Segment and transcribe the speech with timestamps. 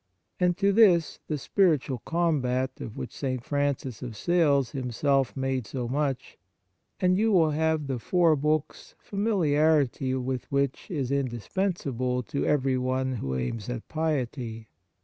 [0.39, 3.43] Add to this the" Spiritual Combat," of which St.
[3.43, 6.39] Francis of Sales himself made so much,
[6.99, 13.35] and you will have the four books familiarity with which is indispensable to everyone who
[13.37, 14.69] aims at piety.